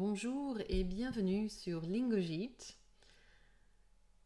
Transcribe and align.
bonjour 0.00 0.56
et 0.70 0.82
bienvenue 0.82 1.50
sur 1.50 1.82
Lingojit. 1.82 2.56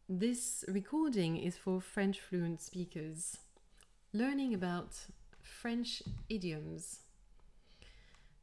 This 0.09 0.65
recording 0.69 1.37
is 1.37 1.59
for 1.59 1.83
French 1.83 2.21
fluent 2.21 2.61
speakers, 2.61 3.39
learning 4.13 4.55
about 4.55 4.95
French 5.43 6.05
idioms. 6.31 7.01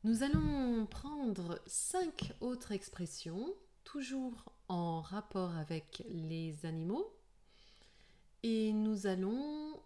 Nous 0.03 0.23
allons 0.23 0.85
prendre 0.87 1.61
cinq 1.67 2.33
autres 2.41 2.73
expressions, 2.73 3.47
toujours 3.85 4.51
en 4.67 4.99
rapport 4.99 5.55
avec 5.55 6.03
les 6.09 6.65
animaux, 6.65 7.17
et 8.43 8.73
nous 8.73 9.07
allons 9.07 9.79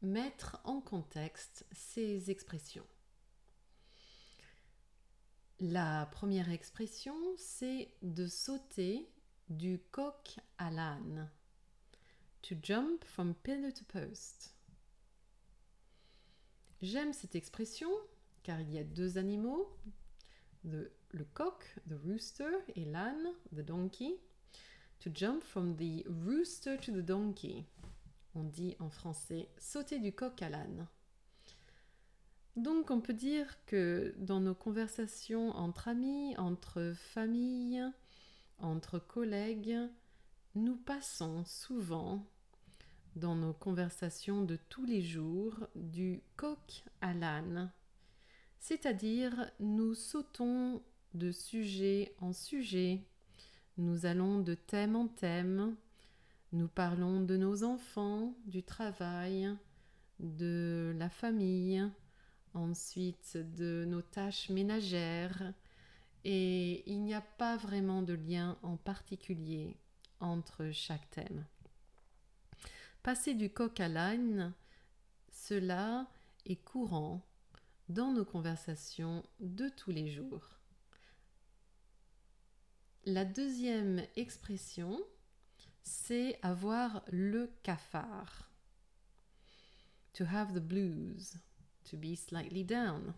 mettre 0.00 0.58
en 0.64 0.80
contexte 0.80 1.66
ces 1.70 2.30
expressions. 2.30 2.86
La 5.60 6.06
première 6.12 6.52
expression, 6.52 7.16
c'est 7.36 7.88
de 8.02 8.28
sauter 8.28 9.10
du 9.48 9.80
coq 9.90 10.38
à 10.56 10.70
l'âne. 10.70 11.28
To 12.42 12.54
jump 12.62 13.04
from 13.04 13.34
pillar 13.34 13.72
to 13.72 13.84
post. 13.86 14.54
J'aime 16.80 17.12
cette 17.12 17.34
expression 17.34 17.90
car 18.44 18.60
il 18.60 18.72
y 18.72 18.78
a 18.78 18.84
deux 18.84 19.18
animaux, 19.18 19.68
le, 20.62 20.92
le 21.10 21.24
coq, 21.24 21.74
the 21.88 21.96
rooster, 22.04 22.50
et 22.76 22.84
l'âne, 22.84 23.34
the 23.52 23.60
donkey. 23.60 24.20
To 25.00 25.10
jump 25.12 25.42
from 25.42 25.74
the 25.74 26.04
rooster 26.06 26.78
to 26.78 26.92
the 26.92 27.04
donkey. 27.04 27.66
On 28.36 28.44
dit 28.44 28.76
en 28.78 28.90
français 28.90 29.48
sauter 29.58 29.98
du 29.98 30.12
coq 30.12 30.40
à 30.40 30.50
l'âne. 30.50 30.86
Donc 32.58 32.90
on 32.90 33.00
peut 33.00 33.14
dire 33.14 33.46
que 33.66 34.16
dans 34.18 34.40
nos 34.40 34.54
conversations 34.54 35.50
entre 35.50 35.86
amis, 35.86 36.36
entre 36.38 36.92
familles, 36.96 37.84
entre 38.58 38.98
collègues, 38.98 39.78
nous 40.56 40.74
passons 40.74 41.44
souvent 41.44 42.26
dans 43.14 43.36
nos 43.36 43.52
conversations 43.52 44.42
de 44.42 44.58
tous 44.68 44.84
les 44.84 45.02
jours 45.02 45.68
du 45.76 46.20
coq 46.34 46.82
à 47.00 47.14
l'âne, 47.14 47.70
c'est-à-dire 48.58 49.52
nous 49.60 49.94
sautons 49.94 50.82
de 51.14 51.30
sujet 51.30 52.12
en 52.18 52.32
sujet, 52.32 53.04
nous 53.76 54.04
allons 54.04 54.40
de 54.40 54.54
thème 54.54 54.96
en 54.96 55.06
thème, 55.06 55.76
nous 56.50 56.68
parlons 56.68 57.20
de 57.20 57.36
nos 57.36 57.62
enfants, 57.62 58.34
du 58.46 58.64
travail, 58.64 59.48
de 60.18 60.92
la 60.98 61.08
famille, 61.08 61.88
ensuite 62.58 63.36
de 63.36 63.84
nos 63.86 64.02
tâches 64.02 64.50
ménagères, 64.50 65.54
et 66.24 66.82
il 66.90 67.02
n'y 67.02 67.14
a 67.14 67.20
pas 67.20 67.56
vraiment 67.56 68.02
de 68.02 68.14
lien 68.14 68.58
en 68.62 68.76
particulier 68.76 69.76
entre 70.20 70.70
chaque 70.72 71.08
thème. 71.10 71.44
Passer 73.02 73.34
du 73.34 73.50
coq 73.50 73.78
à 73.80 73.88
l'âne, 73.88 74.52
cela 75.30 76.06
est 76.44 76.56
courant 76.56 77.24
dans 77.88 78.12
nos 78.12 78.24
conversations 78.24 79.24
de 79.40 79.68
tous 79.68 79.90
les 79.90 80.08
jours. 80.08 80.58
La 83.04 83.24
deuxième 83.24 84.04
expression, 84.16 85.00
c'est 85.82 86.38
avoir 86.42 87.02
le 87.10 87.50
cafard. 87.62 88.50
To 90.14 90.24
have 90.24 90.52
the 90.52 90.58
blues 90.58 91.38
to 91.90 91.96
be 91.96 92.16
slightly 92.16 92.64
down 92.64 93.14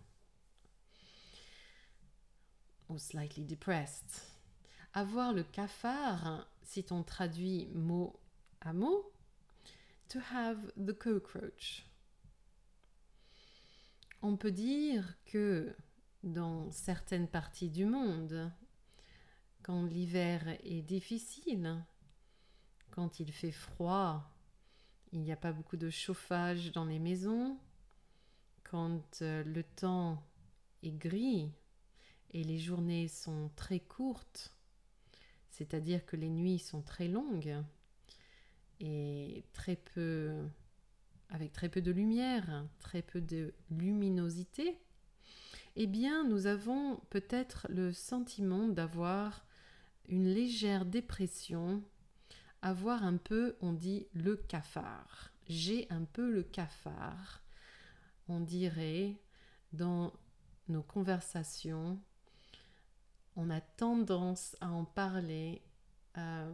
or 2.89 2.99
slightly 2.99 3.45
depressed. 3.45 4.27
Avoir 4.95 5.33
le 5.33 5.45
cafard, 5.45 6.47
si 6.63 6.85
on 6.91 7.03
traduit 7.03 7.69
mot 7.75 8.19
à 8.61 8.73
mot, 8.73 9.13
to 10.09 10.19
have 10.33 10.59
the 10.77 10.93
cockroach. 10.93 11.87
On 14.23 14.37
peut 14.37 14.51
dire 14.51 15.15
que 15.25 15.75
dans 16.25 16.71
certaines 16.71 17.29
parties 17.29 17.71
du 17.71 17.87
monde, 17.87 18.53
quand 19.63 19.85
l'hiver 19.85 20.43
est 20.65 20.83
difficile, 20.83 21.83
quand 22.91 23.21
il 23.21 23.33
fait 23.33 23.53
froid, 23.53 24.29
il 25.13 25.21
n'y 25.23 25.33
a 25.33 25.37
pas 25.37 25.53
beaucoup 25.53 25.77
de 25.77 25.91
chauffage 25.91 26.73
dans 26.73 26.85
les 26.85 26.99
maisons, 26.99 27.57
quand 28.71 29.23
euh, 29.23 29.43
le 29.43 29.65
temps 29.65 30.23
est 30.85 30.93
gris 30.93 31.51
et 32.31 32.45
les 32.45 32.59
journées 32.59 33.09
sont 33.09 33.51
très 33.57 33.81
courtes, 33.81 34.55
c'est-à-dire 35.51 36.07
que 36.07 36.15
les 36.15 36.29
nuits 36.29 36.61
sont 36.61 36.81
très 36.81 37.09
longues 37.09 37.57
et 38.79 39.45
très 39.53 39.75
peu 39.75 40.37
avec 41.31 41.53
très 41.53 41.69
peu 41.69 41.83
de 41.83 41.91
lumière, 41.91 42.65
très 42.79 43.03
peu 43.03 43.21
de 43.21 43.53
luminosité, 43.71 44.79
eh 45.75 45.87
bien 45.89 46.25
nous 46.25 46.47
avons 46.47 47.01
peut-être 47.11 47.67
le 47.71 47.93
sentiment 47.93 48.69
d'avoir 48.69 49.45
une 50.09 50.33
légère 50.33 50.85
dépression, 50.85 51.83
avoir 52.63 53.03
un 53.05 53.17
peu, 53.17 53.57
on 53.61 53.73
dit, 53.73 54.07
le 54.13 54.37
cafard. 54.37 55.33
J'ai 55.49 55.89
un 55.91 56.05
peu 56.05 56.31
le 56.31 56.45
cafard 56.45 57.43
on 58.31 58.41
dirait 58.41 59.17
dans 59.73 60.13
nos 60.69 60.83
conversations, 60.83 61.99
on 63.37 63.51
a 63.51 63.61
tendance 63.61 64.57
à 64.61 64.71
en 64.71 64.85
parler 64.85 65.63
euh, 66.17 66.53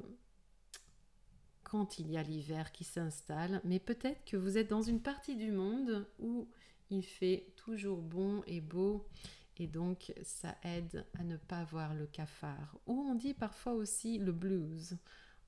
quand 1.65 1.99
il 1.99 2.11
y 2.11 2.17
a 2.17 2.23
l'hiver 2.23 2.73
qui 2.73 2.85
s'installe, 2.85 3.61
mais 3.65 3.79
peut-être 3.79 4.25
que 4.25 4.37
vous 4.37 4.57
êtes 4.57 4.71
dans 4.71 4.83
une 4.83 5.01
partie 5.01 5.37
du 5.37 5.53
monde 5.53 6.07
où 6.19 6.49
il 6.91 7.05
fait 7.05 7.53
toujours 7.57 8.01
bon 8.01 8.43
et 8.47 8.61
beau, 8.61 9.07
et 9.59 9.67
donc 9.67 10.15
ça 10.23 10.57
aide 10.63 11.05
à 11.19 11.25
ne 11.25 11.37
pas 11.37 11.59
avoir 11.59 11.95
le 11.95 12.07
cafard. 12.07 12.79
Ou 12.87 12.95
on 13.11 13.15
dit 13.15 13.35
parfois 13.35 13.73
aussi 13.73 14.19
le 14.19 14.33
blues 14.33 14.97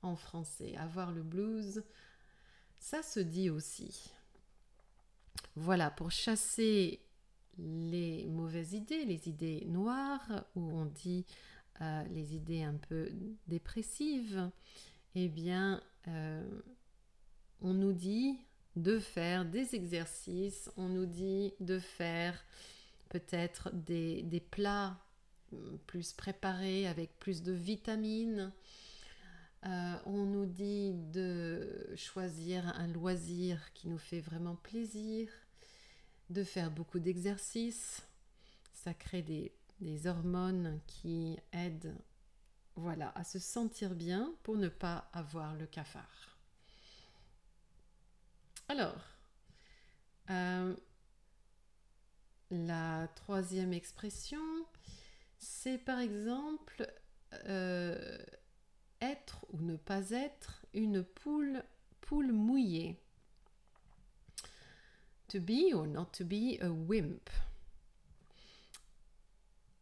en 0.01 0.15
français. 0.15 0.75
Avoir 0.77 1.11
le 1.11 1.23
blues, 1.23 1.83
ça 2.79 3.01
se 3.01 3.19
dit 3.19 3.49
aussi. 3.49 4.11
Voilà, 5.55 5.91
pour 5.91 6.11
chasser 6.11 7.01
les 7.57 8.25
mauvaises 8.27 8.73
idées, 8.73 9.05
les 9.05 9.27
idées 9.27 9.65
noires, 9.67 10.45
ou 10.55 10.61
on 10.61 10.85
dit 10.85 11.25
euh, 11.81 12.03
les 12.11 12.35
idées 12.35 12.63
un 12.63 12.75
peu 12.75 13.09
dépressives, 13.47 14.49
eh 15.15 15.27
bien, 15.27 15.81
euh, 16.07 16.61
on 17.61 17.73
nous 17.73 17.93
dit 17.93 18.37
de 18.75 18.99
faire 18.99 19.45
des 19.45 19.75
exercices, 19.75 20.71
on 20.77 20.87
nous 20.87 21.05
dit 21.05 21.53
de 21.59 21.79
faire 21.79 22.41
peut-être 23.09 23.69
des, 23.73 24.21
des 24.23 24.39
plats 24.39 24.97
plus 25.87 26.13
préparés 26.13 26.87
avec 26.87 27.17
plus 27.19 27.41
de 27.41 27.51
vitamines. 27.51 28.51
Euh, 29.65 29.95
on 30.05 30.25
nous 30.25 30.45
dit 30.45 30.93
de 30.93 31.93
choisir 31.95 32.65
un 32.77 32.87
loisir 32.87 33.73
qui 33.73 33.89
nous 33.89 33.97
fait 33.97 34.21
vraiment 34.21 34.55
plaisir, 34.55 35.29
de 36.29 36.43
faire 36.43 36.71
beaucoup 36.71 36.99
d'exercices. 36.99 38.01
Ça 38.73 38.93
crée 38.93 39.21
des, 39.21 39.51
hormones 40.07 40.79
qui 40.87 41.37
aident 41.51 41.95
à 43.15 43.23
se 43.25 43.39
sentir 43.39 43.95
bien 43.95 44.33
pour 44.43 44.55
ne 44.55 44.69
pas 44.69 45.09
avoir 45.13 45.55
le 45.55 45.65
cafard. 45.65 46.37
Alors, 48.69 49.01
euh, 50.29 50.75
la 52.51 53.07
troisième 53.15 53.73
expression, 53.73 54.39
c'est 55.37 55.77
par 55.77 55.99
exemple 55.99 56.91
euh, 57.45 58.17
être 59.01 59.45
ou 59.51 59.61
ne 59.61 59.75
pas 59.75 60.11
être 60.11 60.65
une 60.73 61.03
poule, 61.03 61.63
poule 62.01 62.31
mouillée. 62.31 62.99
To 65.29 65.39
be 65.39 65.73
or 65.73 65.87
not 65.87 66.07
to 66.13 66.25
be 66.25 66.59
a 66.61 66.69
wimp. 66.69 67.29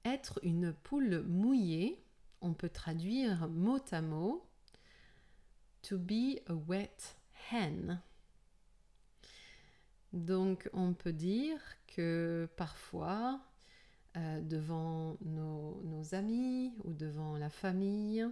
Être 0.03 0.39
une 0.43 0.73
poule 0.73 1.23
mouillée, 1.23 2.03
on 2.41 2.53
peut 2.53 2.69
traduire 2.69 3.47
mot 3.47 3.79
à 3.91 4.01
mot 4.01 4.45
to 5.81 5.97
be 5.97 6.39
a 6.47 6.53
wet 6.53 7.15
hen. 7.51 8.01
Donc 10.13 10.69
on 10.73 10.93
peut 10.93 11.13
dire 11.13 11.59
que 11.87 12.49
parfois, 12.55 13.39
euh, 14.15 14.41
devant 14.41 15.17
nos, 15.21 16.13
amis 16.13 16.73
ou 16.83 16.93
devant 16.93 17.37
la 17.37 17.49
famille, 17.49 18.25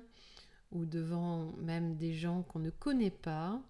ou 0.76 0.86
devant 0.86 1.54
même 1.58 1.96
des 1.96 2.14
gens 2.14 2.44
qu'on 2.44 2.60
ne 2.60 2.70
connaît 2.70 3.10
pas 3.10 3.62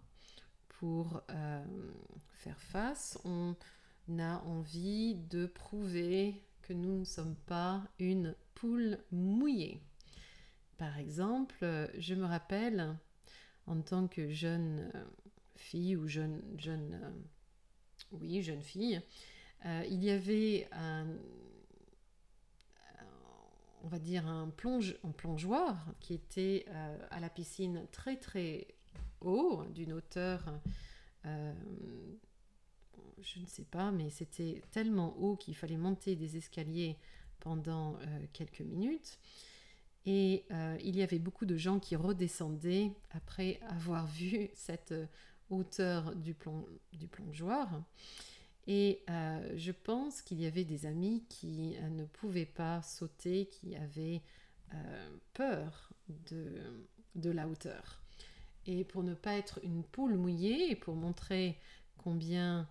pour 0.79 1.21
euh, 1.29 1.63
faire 2.33 2.59
face, 2.59 3.19
on 3.25 3.55
a 4.17 4.39
envie 4.39 5.13
de 5.13 5.45
prouver 5.45 6.41
que 6.63 6.73
nous 6.73 6.99
ne 6.99 7.05
sommes 7.05 7.35
pas 7.45 7.83
une 7.99 8.35
poule 8.55 8.97
mouillée. 9.11 9.81
Par 10.77 10.97
exemple, 10.97 11.89
je 11.97 12.15
me 12.15 12.25
rappelle 12.25 12.97
en 13.67 13.81
tant 13.81 14.07
que 14.07 14.31
jeune 14.31 14.91
euh, 14.95 15.03
fille 15.55 15.95
ou 15.95 16.07
jeune, 16.07 16.41
jeune 16.57 16.99
euh, 17.03 17.11
oui, 18.13 18.41
jeune 18.41 18.61
fille, 18.61 19.01
il 19.89 20.03
y 20.03 20.11
avait 20.11 20.67
un, 20.73 21.07
on 23.85 23.87
va 23.87 23.99
dire 23.99 24.27
un, 24.27 24.49
plonge, 24.49 24.97
un 25.05 25.11
plongeoir 25.11 25.77
qui 26.01 26.13
était 26.13 26.65
à 27.11 27.19
la 27.19 27.29
piscine 27.29 27.87
très 27.91 28.17
très 28.17 28.67
haut, 29.21 29.63
d'une 29.73 29.93
hauteur, 29.93 30.43
je 31.23 31.29
ne 33.39 33.45
sais 33.45 33.63
pas, 33.63 33.91
mais 33.91 34.09
c'était 34.09 34.61
tellement 34.71 35.15
haut 35.17 35.37
qu'il 35.37 35.55
fallait 35.55 35.77
monter 35.77 36.15
des 36.15 36.35
escaliers 36.35 36.97
pendant 37.39 37.97
quelques 38.33 38.61
minutes. 38.61 39.19
Et 40.05 40.45
euh, 40.51 40.77
il 40.83 40.95
y 40.95 41.01
avait 41.01 41.19
beaucoup 41.19 41.45
de 41.45 41.57
gens 41.57 41.79
qui 41.79 41.95
redescendaient 41.95 42.91
après 43.11 43.59
avoir 43.67 44.05
vu 44.05 44.49
cette 44.53 44.91
euh, 44.91 45.07
hauteur 45.49 46.15
du 46.15 47.07
plongeoir. 47.07 47.81
Et 48.67 49.03
euh, 49.09 49.51
je 49.55 49.71
pense 49.71 50.21
qu'il 50.21 50.41
y 50.41 50.45
avait 50.47 50.63
des 50.63 50.85
amis 50.85 51.23
qui 51.29 51.75
ne 51.91 52.05
pouvaient 52.05 52.45
pas 52.45 52.81
sauter, 52.81 53.47
qui 53.47 53.75
avaient 53.75 54.21
peur 55.33 55.93
de, 56.09 57.29
la 57.31 57.47
hauteur. 57.47 58.01
Et 58.65 58.83
pour 58.83 59.03
ne 59.03 59.13
pas 59.13 59.35
être 59.35 59.59
une 59.63 59.83
poule 59.83 60.15
mouillée, 60.15 60.71
et 60.71 60.75
pour 60.75 60.95
montrer 60.95 61.59
combien 61.97 62.67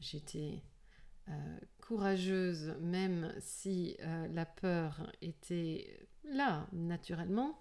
j'étais 0.00 0.62
euh, 1.28 1.58
courageuse, 1.80 2.74
même 2.80 3.32
si 3.38 3.96
euh, 4.00 4.26
la 4.28 4.44
peur 4.44 5.12
était 5.20 6.06
là 6.24 6.66
naturellement, 6.72 7.60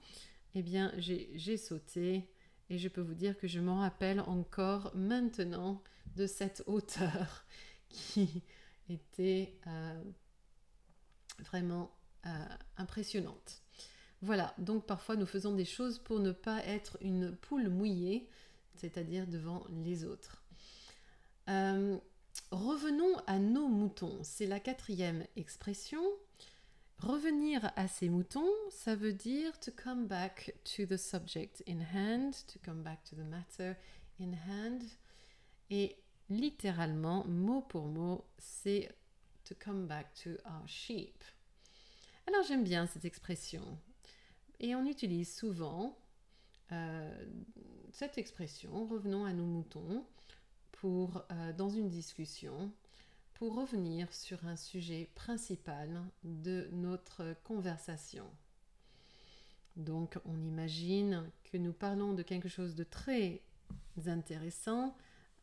eh 0.56 0.64
bien 0.64 0.92
j'ai 0.98 1.58
sauté 1.58 2.30
et 2.72 2.78
je 2.78 2.88
peux 2.88 3.02
vous 3.02 3.14
dire 3.14 3.38
que 3.38 3.48
je 3.48 3.60
m'en 3.60 3.82
rappelle 3.82 4.22
encore 4.22 4.92
maintenant 4.96 5.84
de 6.16 6.26
cette 6.26 6.64
hauteur 6.68 7.46
qui 7.90 8.44
était 8.90 9.54
euh, 9.68 10.02
vraiment 11.40 11.92
impressionnante. 12.78 13.62
Voilà, 14.22 14.54
donc 14.58 14.86
parfois 14.86 15.18
nous 15.18 15.26
faisons 15.26 15.54
des 15.54 15.66
choses 15.66 16.00
pour 16.00 16.20
ne 16.20 16.32
pas 16.32 16.64
être 16.66 16.98
une 17.02 17.36
poule 17.36 17.68
mouillée, 17.68 18.30
c'est-à-dire 18.76 19.28
devant 19.28 19.66
les 19.84 20.06
autres. 20.06 20.44
Revenons 22.52 23.18
à 23.28 23.40
nos 23.40 23.68
moutons. 23.68 24.20
C'est 24.24 24.46
la 24.46 24.60
quatrième 24.60 25.26
expression. 25.36 26.02
Revenir 27.02 27.72
à 27.76 27.88
ces 27.88 28.10
moutons, 28.10 28.54
ça 28.70 28.96
veut 28.96 29.14
dire 29.14 29.60
to 29.60 29.72
come 29.72 30.06
back 30.06 30.54
to 30.64 30.86
the 30.86 30.98
subject 30.98 31.64
in 31.68 31.80
hand, 31.80 32.34
to 32.46 32.60
come 32.64 32.84
back 32.84 33.04
to 33.06 33.16
the 33.16 33.28
matter 33.28 33.76
in 34.20 34.34
hand. 34.34 34.84
Et 35.72 35.98
littéralement, 36.30 37.26
mot 37.26 37.62
pour 37.62 37.88
mot, 37.88 38.24
c'est 38.38 38.88
to 39.46 39.56
come 39.56 39.88
back 39.88 40.14
to 40.14 40.30
our 40.46 40.68
sheep. 40.68 41.24
Alors 42.28 42.44
j'aime 42.44 42.64
bien 42.64 42.86
cette 42.86 43.06
expression. 43.06 43.64
Et 44.60 44.76
on 44.76 44.86
utilise 44.86 45.36
souvent 45.36 45.98
euh, 46.72 47.26
cette 47.92 48.20
expression, 48.20 48.86
revenons 48.86 49.26
à 49.26 49.34
nos 49.34 49.46
moutons, 49.46 50.06
euh, 50.84 51.54
dans 51.54 51.70
une 51.70 51.90
discussion 51.90 52.72
revenir 53.50 54.14
sur 54.14 54.46
un 54.46 54.56
sujet 54.56 55.10
principal 55.16 56.04
de 56.24 56.70
notre 56.72 57.36
conversation. 57.44 58.26
Donc 59.76 60.20
on 60.26 60.40
imagine 60.42 61.30
que 61.52 61.58
nous 61.58 61.74
parlons 61.74 62.14
de 62.14 62.24
quelque 62.24 62.50
chose 62.50 62.76
de 62.76 62.84
très 62.84 63.42
intéressant 64.06 64.96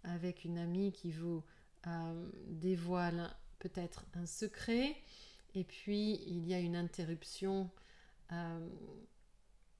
avec 0.04 0.44
une 0.44 0.58
amie 0.58 0.92
qui 0.92 1.10
vous 1.10 1.42
euh, 1.86 2.30
dévoile 2.46 3.34
peut-être 3.58 4.04
un 4.14 4.26
secret 4.26 4.96
et 5.54 5.64
puis 5.64 6.20
il 6.26 6.46
y 6.46 6.54
a 6.54 6.60
une 6.60 6.76
interruption 6.76 7.70
euh, 8.32 8.68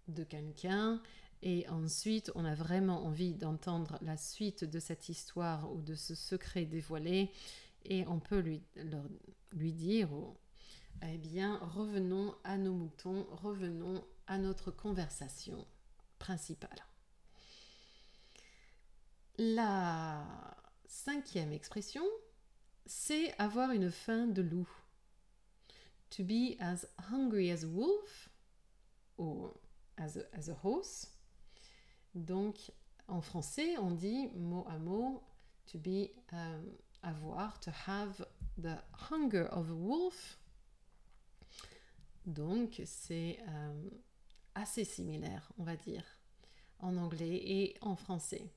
de 0.09 0.25
quelqu'un 0.25 1.01
et 1.43 1.69
ensuite, 1.69 2.33
on 2.35 2.45
a 2.45 2.55
vraiment 2.55 3.05
envie 3.05 3.35
d'entendre 3.35 3.99
la 4.03 4.17
suite 4.17 4.65
de 4.65 4.81
cette 4.81 5.09
histoire 5.09 5.73
ou 5.73 5.81
de 5.81 5.95
ce 5.95 6.15
secret 6.15 6.65
dévoilé. 6.65 7.31
Et 7.89 8.07
on 8.07 8.21
peut 8.21 8.41
lui, 8.41 8.63
dire, 9.73 10.11
eh 11.03 11.19
bien, 11.19 11.57
revenons 11.57 12.35
à 12.45 12.59
nos 12.59 12.75
moutons, 12.75 13.27
revenons 13.31 14.05
à 14.27 14.39
notre 14.39 14.71
conversation 14.71 15.67
principale. 16.19 16.85
La 19.39 20.27
cinquième 20.87 21.53
expression, 21.53 22.05
c'est 22.85 23.35
avoir 23.41 23.71
une 23.71 23.91
faim 23.91 24.27
de 24.27 24.43
loup. 24.43 24.69
To 26.11 26.25
be 26.25 26.57
as 26.61 26.87
hungry 27.11 27.51
as 27.51 27.65
a 27.65 27.69
wolf, 27.69 28.29
or 29.17 29.59
as 29.97 30.19
a, 30.19 30.25
as 30.33 30.51
a 30.51 30.57
horse. 30.63 31.07
Donc, 32.15 32.71
en 33.07 33.23
français, 33.23 33.79
on 33.79 33.93
dit 33.93 34.29
mot 34.35 34.67
à 34.69 34.79
mot 34.79 35.23
to 35.67 35.79
be, 35.79 36.11
euh, 36.33 36.63
avoir, 37.03 37.61
to 37.61 37.71
have 37.87 38.27
the 38.59 38.77
hunger 39.11 39.49
of 39.53 39.71
a 39.71 39.75
wolf. 39.75 40.39
Donc, 42.27 42.83
c'est 42.85 43.39
euh, 43.49 43.91
assez 44.55 44.85
similaire, 44.85 45.51
on 45.59 45.65
va 45.65 45.77
dire, 45.77 46.05
en 46.81 46.97
anglais 46.97 47.41
et 47.45 47.77
en 47.81 47.97
français. 47.97 48.51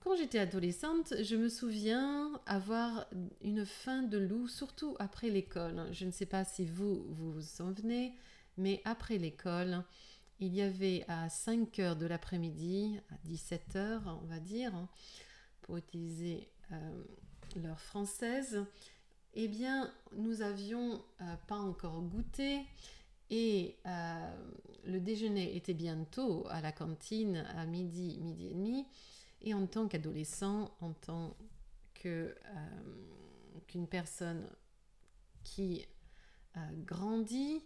Quand 0.00 0.16
j'étais 0.16 0.38
adolescente, 0.38 1.12
je 1.22 1.36
me 1.36 1.50
souviens 1.50 2.40
avoir 2.46 3.06
une 3.42 3.66
faim 3.66 4.02
de 4.02 4.16
loup, 4.16 4.48
surtout 4.48 4.96
après 4.98 5.28
l'école. 5.28 5.88
Je 5.92 6.06
ne 6.06 6.10
sais 6.10 6.26
pas 6.26 6.44
si 6.44 6.64
vous 6.64 7.04
vous, 7.10 7.32
vous 7.32 7.42
souvenez, 7.42 8.14
mais 8.56 8.80
après 8.86 9.18
l'école, 9.18 9.84
il 10.38 10.54
y 10.54 10.62
avait 10.62 11.04
à 11.06 11.28
5 11.28 11.78
heures 11.80 11.96
de 11.96 12.06
l'après-midi, 12.06 12.98
à 13.10 13.14
17 13.24 13.76
heures, 13.76 14.20
on 14.22 14.26
va 14.26 14.40
dire, 14.40 14.72
pour 15.62 15.76
utiliser 15.76 16.48
euh, 16.72 17.04
l'heure 17.56 17.80
française, 17.80 18.64
eh 19.34 19.48
bien, 19.48 19.92
nous 20.16 20.42
avions 20.42 21.02
euh, 21.20 21.36
pas 21.46 21.58
encore 21.58 22.00
goûté 22.02 22.60
et 23.30 23.76
euh, 23.86 24.36
le 24.84 25.00
déjeuner 25.00 25.56
était 25.56 25.74
bientôt 25.74 26.46
à 26.50 26.60
la 26.60 26.72
cantine 26.72 27.46
à 27.56 27.66
midi, 27.66 28.18
midi 28.20 28.48
et 28.48 28.54
demi. 28.54 28.86
Et 29.42 29.54
en 29.54 29.66
tant 29.66 29.88
qu'adolescent, 29.88 30.70
en 30.80 30.92
tant 30.92 31.36
qu'une 31.94 32.34
personne 33.88 34.46
qui 35.44 35.86
grandit, 36.84 37.62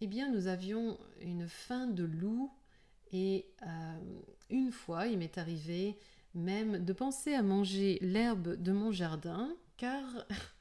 eh 0.00 0.06
bien 0.06 0.30
nous 0.30 0.46
avions 0.46 0.98
une 1.20 1.46
faim 1.48 1.88
de 1.88 2.04
loup 2.04 2.50
et 3.12 3.46
une 4.48 4.72
fois 4.72 5.08
il 5.08 5.18
m'est 5.18 5.36
arrivé 5.36 5.98
même 6.34 6.84
de 6.84 6.92
penser 6.92 7.34
à 7.34 7.42
manger 7.42 7.98
l'herbe 8.00 8.60
de 8.60 8.72
mon 8.72 8.92
jardin 8.92 9.54
car 9.76 10.04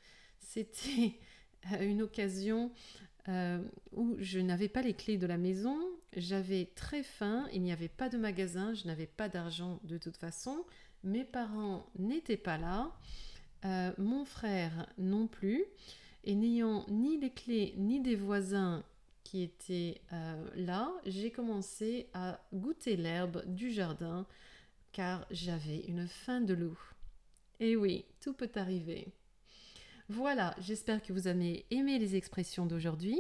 c'était 0.40 1.20
une 1.80 2.02
occasion 2.02 2.72
euh, 3.30 3.62
où 3.94 4.16
je 4.20 4.40
n'avais 4.40 4.68
pas 4.68 4.82
les 4.82 4.94
clés 4.94 5.18
de 5.18 5.26
la 5.26 5.38
maison, 5.38 5.78
j'avais 6.16 6.66
très 6.76 7.04
faim, 7.04 7.48
il 7.54 7.62
n'y 7.62 7.72
avait 7.72 7.88
pas 7.88 8.10
de 8.10 8.18
magasin, 8.18 8.74
je 8.74 8.86
n'avais 8.86 9.08
pas 9.08 9.30
d'argent 9.30 9.80
de 9.84 9.98
toute 9.98 10.18
façon, 10.18 10.66
mes 11.04 11.24
parents 11.24 11.86
n'étaient 11.98 12.38
pas 12.38 12.58
là, 12.58 12.92
euh, 13.66 13.94
mon 13.98 14.26
frère 14.26 14.88
non 14.98 15.28
plus, 15.28 15.64
et 16.26 16.36
n'ayant 16.36 16.86
ni 16.90 17.18
les 17.18 17.30
clés 17.30 17.74
ni 17.78 18.02
des 18.02 18.16
voisins 18.16 18.84
qui 19.24 19.42
était 19.42 20.02
euh, 20.12 20.46
là, 20.56 20.92
j'ai 21.06 21.32
commencé 21.32 22.10
à 22.14 22.42
goûter 22.54 22.98
l'herbe 22.98 23.44
du 23.48 23.72
jardin 23.72 24.28
car 24.94 25.26
j'avais 25.32 25.80
une 25.82 26.08
faim 26.08 26.40
de 26.40 26.54
loup. 26.54 26.80
Et 27.60 27.76
oui, 27.76 28.06
tout 28.22 28.34
peut 28.34 28.52
arriver. 28.56 29.08
Voilà, 30.08 30.56
j'espère 30.60 31.02
que 31.02 31.12
vous 31.12 31.28
avez 31.28 31.66
aimé 31.72 32.00
les 32.00 32.16
expressions 32.16 32.66
d'aujourd'hui 32.66 33.20